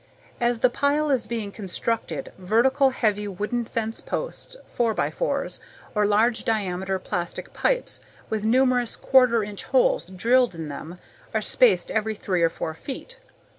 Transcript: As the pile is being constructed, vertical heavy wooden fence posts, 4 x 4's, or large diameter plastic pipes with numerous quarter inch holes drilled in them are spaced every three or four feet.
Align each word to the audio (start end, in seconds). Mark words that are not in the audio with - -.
As 0.39 0.61
the 0.61 0.69
pile 0.71 1.11
is 1.11 1.27
being 1.27 1.51
constructed, 1.51 2.33
vertical 2.39 2.89
heavy 2.89 3.27
wooden 3.27 3.65
fence 3.65 4.01
posts, 4.01 4.55
4 4.65 4.99
x 4.99 5.19
4's, 5.19 5.59
or 5.93 6.07
large 6.07 6.43
diameter 6.43 6.97
plastic 6.97 7.53
pipes 7.53 8.01
with 8.27 8.43
numerous 8.43 8.95
quarter 8.95 9.43
inch 9.43 9.65
holes 9.65 10.07
drilled 10.07 10.55
in 10.55 10.69
them 10.69 10.97
are 11.35 11.41
spaced 11.43 11.91
every 11.91 12.15
three 12.15 12.41
or 12.41 12.49
four 12.49 12.73
feet. 12.73 13.19